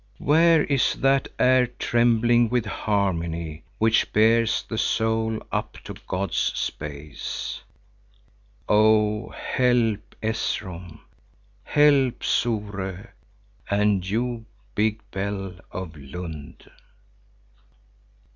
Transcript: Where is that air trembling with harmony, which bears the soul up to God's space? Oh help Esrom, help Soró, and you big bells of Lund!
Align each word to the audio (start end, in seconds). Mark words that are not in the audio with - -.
Where 0.17 0.63
is 0.63 0.95
that 0.95 1.27
air 1.37 1.67
trembling 1.67 2.49
with 2.49 2.65
harmony, 2.65 3.61
which 3.77 4.11
bears 4.11 4.63
the 4.67 4.79
soul 4.79 5.43
up 5.51 5.73
to 5.83 5.93
God's 6.07 6.37
space? 6.37 7.61
Oh 8.67 9.29
help 9.29 10.15
Esrom, 10.23 11.01
help 11.63 12.21
Soró, 12.21 13.09
and 13.69 14.09
you 14.09 14.45
big 14.73 15.01
bells 15.11 15.59
of 15.71 15.95
Lund! 15.95 16.67